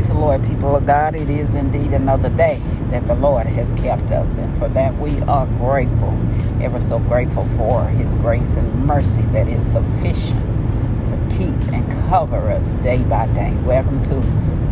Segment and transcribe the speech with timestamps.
[0.00, 1.14] Praise the Lord, people of God.
[1.14, 5.20] It is indeed another day that the Lord has kept us, and for that we
[5.24, 6.18] are grateful,
[6.62, 10.40] ever so grateful for His grace and mercy that is sufficient
[11.04, 13.54] to keep and cover us day by day.
[13.56, 14.14] Welcome to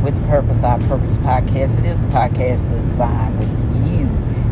[0.02, 1.78] With Purpose, Our Purpose podcast.
[1.78, 4.06] It is a podcast designed with you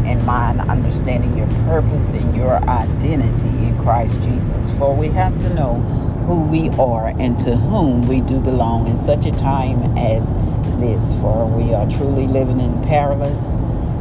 [0.07, 4.71] in mind, understanding your purpose and your identity in Christ Jesus.
[4.73, 5.77] For we have to know
[6.27, 10.35] who we are and to whom we do belong in such a time as
[10.81, 11.13] this.
[11.21, 13.43] For we are truly living in perilous,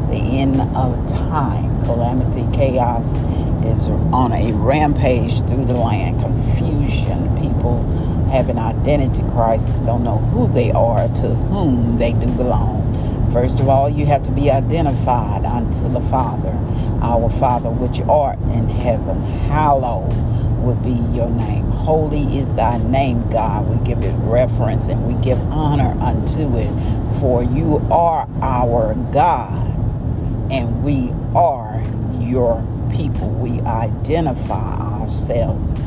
[0.09, 1.81] the end of time.
[1.83, 3.13] Calamity, chaos
[3.65, 6.21] is on a rampage through the land.
[6.21, 7.83] Confusion, people
[8.29, 12.83] have an identity crisis, don't know who they are, to whom they do belong.
[13.31, 16.51] First of all, you have to be identified unto the Father,
[17.01, 19.21] our Father which art in heaven.
[19.21, 20.13] Hallowed
[20.65, 21.65] would be your name.
[21.65, 23.67] Holy is thy name, God.
[23.67, 27.19] We give it reference and we give honor unto it.
[27.19, 29.67] For you are our God
[30.51, 31.83] and we are
[32.19, 33.29] your people.
[33.29, 35.77] We identify ourselves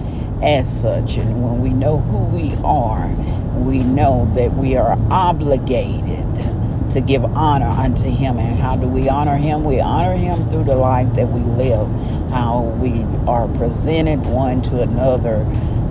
[0.42, 1.16] as such.
[1.16, 3.08] And when we know who we are,
[3.58, 6.37] we know that we are obligated
[6.90, 8.38] to give honor unto him.
[8.38, 9.64] And how do we honor him?
[9.64, 11.88] We honor him through the life that we live,
[12.30, 15.44] how we are presented one to another,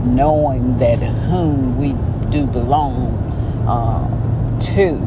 [0.03, 1.93] knowing that whom we
[2.29, 3.13] do belong
[3.67, 4.97] uh, to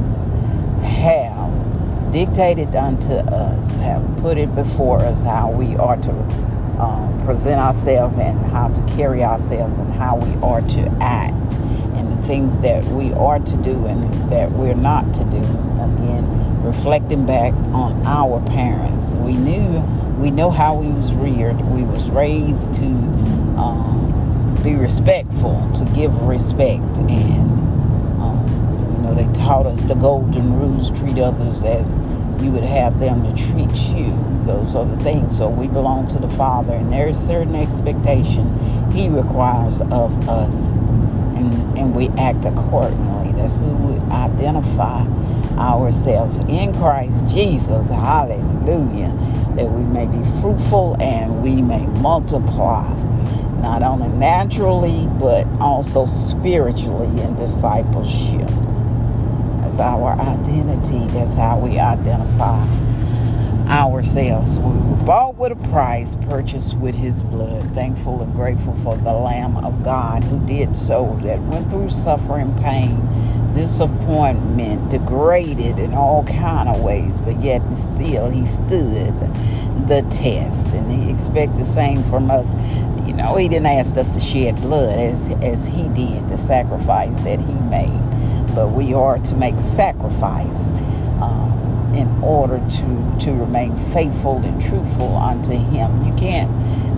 [0.85, 6.11] have dictated unto us, have put it before us how we are to
[6.81, 11.35] um, present ourselves and how to carry ourselves and how we are to act
[11.95, 15.39] and the things that we are to do and that we're not to do.
[15.39, 19.81] Again, reflecting back on our parents, we knew
[20.19, 21.61] we know how we was reared.
[21.71, 27.51] We was raised to um, be respectful, to give respect, and
[28.21, 28.45] um,
[28.97, 31.99] you know they taught us the golden rules: treat others as
[32.43, 34.17] you would have them to treat you.
[34.47, 35.37] Those are the things.
[35.37, 40.71] So we belong to the Father, and there is certain expectation He requires of us,
[41.81, 43.33] and, we act accordingly.
[43.33, 45.07] That's who we identify
[45.59, 47.89] ourselves in Christ Jesus.
[47.89, 49.13] Hallelujah.
[49.57, 52.93] That we may be fruitful and we may multiply,
[53.61, 58.49] not only naturally, but also spiritually in discipleship.
[59.61, 61.07] That's our identity.
[61.13, 62.67] That's how we identify
[63.69, 64.59] ourselves.
[64.59, 65.07] We were
[65.41, 67.75] with a price, purchased with his blood.
[67.75, 72.55] Thankful and grateful for the Lamb of God who did so, that went through suffering,
[72.63, 73.01] pain,
[73.55, 79.17] disappointment, degraded in all kind of ways, but yet still he stood
[79.89, 80.67] the test.
[80.75, 82.53] And he expect the same from us.
[83.07, 87.19] You know, he didn't ask us to shed blood as, as he did, the sacrifice
[87.21, 88.55] that he made.
[88.55, 90.69] But we are to make sacrifice
[91.95, 96.05] in order to, to remain faithful and truthful unto him.
[96.05, 96.51] You can't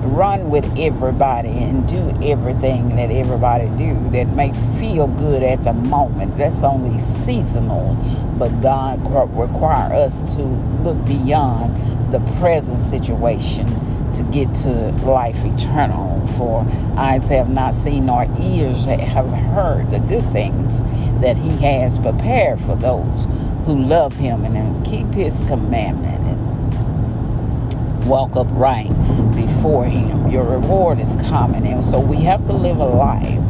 [0.05, 5.73] run with everybody and do everything that everybody do that may feel good at the
[5.73, 6.37] moment.
[6.37, 7.95] That's only seasonal.
[8.39, 9.01] But God
[9.37, 13.67] require us to look beyond the present situation
[14.15, 16.27] to get to life eternal.
[16.27, 16.67] For
[16.97, 20.83] eyes have not seen nor ears have heard the good things
[21.21, 23.27] that He has prepared for those
[23.65, 28.89] who love Him and keep His commandment and walk upright
[29.35, 30.31] before Him.
[30.31, 33.41] Your reward is coming, and so we have to live a life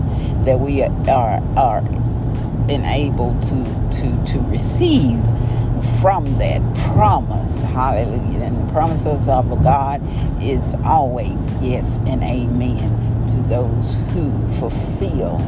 [0.44, 1.80] that we are are
[2.68, 5.20] enabled to to to receive
[6.00, 6.60] from that
[6.92, 7.62] promise.
[7.62, 8.44] Hallelujah.
[8.44, 10.00] And the promises of God
[10.42, 15.38] is always yes and amen to those who fulfill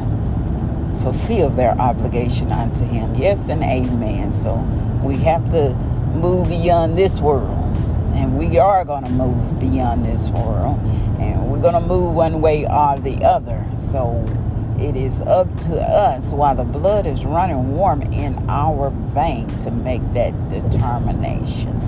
[1.01, 3.15] fulfill their obligation unto him.
[3.15, 4.33] Yes and amen.
[4.33, 4.55] So
[5.03, 5.73] we have to
[6.15, 7.61] move beyond this world.
[8.13, 10.79] And we are going to move beyond this world.
[11.19, 13.65] And we're going to move one way or the other.
[13.75, 14.25] So
[14.79, 19.71] it is up to us while the blood is running warm in our vein to
[19.71, 21.79] make that determination.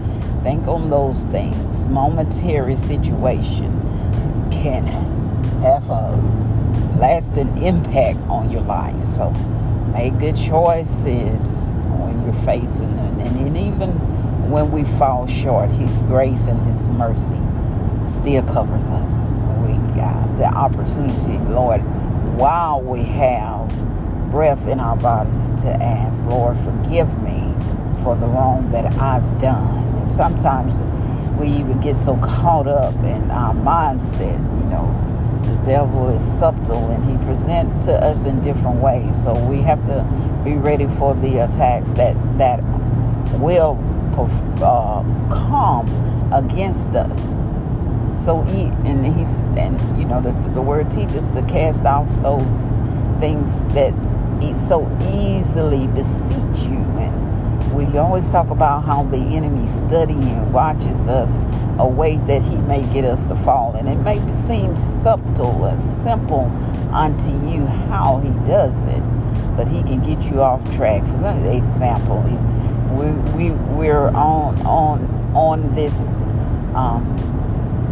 [0.44, 1.86] Think on those things.
[1.88, 3.72] Momentary situation
[4.52, 4.86] can
[5.62, 6.47] have a
[6.98, 9.04] lasting impact on your life.
[9.04, 9.30] So
[9.94, 11.40] make good choices
[12.00, 13.28] when you're facing it.
[13.28, 13.92] And, even
[14.50, 17.40] when we fall short, His grace and His mercy
[18.06, 19.32] still covers us.
[19.66, 21.82] We got the opportunity, Lord,
[22.38, 23.68] while we have
[24.32, 27.54] breath in our bodies to ask, Lord, forgive me
[28.04, 29.88] for the wrong that I've done.
[29.96, 30.82] And sometimes
[31.40, 34.97] we even get so caught up in our mindset, you know,
[35.68, 39.22] devil is subtle and he presents to us in different ways.
[39.22, 42.64] So we have to be ready for the attacks that that
[43.40, 43.78] will
[44.18, 47.36] uh, come against us.
[48.12, 52.64] So he and he's and you know the the word teaches to cast off those
[53.20, 53.94] things that
[54.58, 57.27] so easily beseech you and
[57.74, 61.38] we always talk about how the enemy studies and watches us
[61.80, 63.76] a way that he may get us to fall.
[63.76, 66.46] And it may seem subtle and simple
[66.92, 69.02] unto you how he does it,
[69.56, 71.04] but he can get you off track.
[71.04, 72.22] For example,
[72.92, 75.06] we, we, we're on, on,
[75.36, 76.08] on this
[76.76, 77.06] um,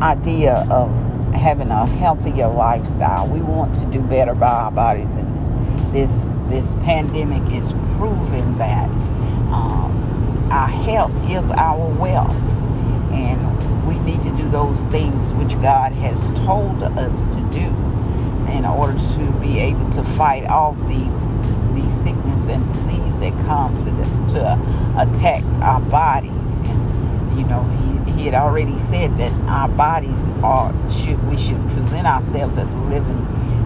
[0.02, 0.90] idea of
[1.34, 3.28] having a healthier lifestyle.
[3.28, 8.90] We want to do better by our bodies, and this this pandemic is proving that
[9.52, 12.36] um, our health is our wealth.
[13.12, 17.68] And we need to do those things which God has told us to do
[18.52, 21.36] in order to be able to fight off these
[21.74, 24.54] these sickness and disease that comes to, to
[24.98, 26.32] attack our bodies.
[26.32, 27.64] And you know,
[28.06, 32.68] he, he had already said that our bodies are should we should present ourselves as
[32.90, 33.18] living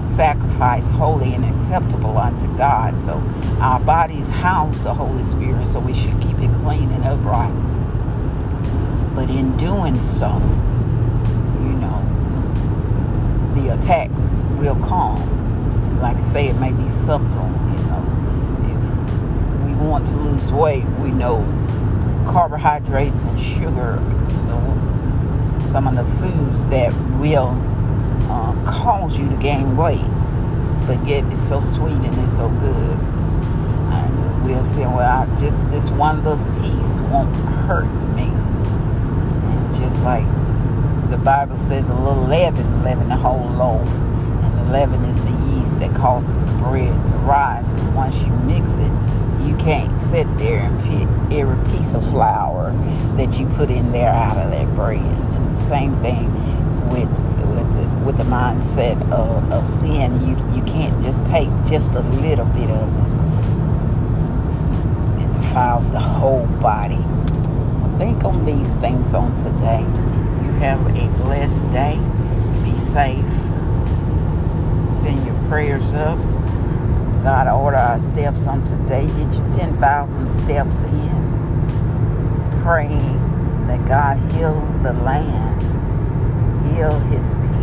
[0.10, 3.02] sacrifice holy and acceptable unto God.
[3.02, 3.14] So
[3.62, 7.54] our bodies house the Holy Spirit, so we should keep it clean and upright.
[9.16, 10.28] But in doing so,
[11.62, 12.02] you know,
[13.56, 16.00] the attacks will come.
[16.02, 18.04] Like I say, it may be subtle, you know.
[18.66, 21.44] If we want to lose weight, we know
[22.28, 24.02] carbohydrates and sugar.
[24.30, 27.54] So some of the foods that will
[28.80, 30.10] cause you to gain weight,
[30.88, 32.98] but yet it's so sweet and it's so good.
[33.92, 37.36] And we'll say, well, I, just this one little piece won't
[37.68, 38.24] hurt me.
[38.24, 40.26] And just like
[41.10, 43.88] the Bible says, a little leaven, leaven the whole loaf.
[43.90, 47.74] And the leaven is the yeast that causes the bread to rise.
[47.74, 48.92] And once you mix it,
[49.46, 52.72] you can't sit there and pick every piece of flour
[53.18, 55.02] that you put in there out of that bread.
[55.02, 56.32] And the same thing
[56.90, 57.10] with
[58.10, 60.20] with the, mindset of, of sin.
[60.28, 63.10] You you can't just take just a little bit of it.
[65.24, 66.98] It defiles the whole body.
[68.00, 69.82] Think on these things on today.
[69.82, 72.00] You have a blessed day.
[72.64, 73.34] Be safe.
[74.92, 76.18] Send your prayers up.
[77.22, 79.06] God, order our steps on today.
[79.18, 82.50] Get your 10,000 steps in.
[82.64, 85.60] Praying that God heal the land
[86.80, 87.59] heal his people,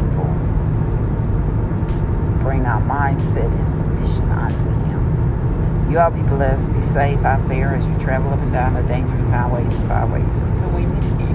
[2.87, 5.91] mindset in submission unto him.
[5.91, 8.83] You all be blessed, be safe out there as you travel up and down the
[8.83, 11.26] dangerous highways and byways until we meet again.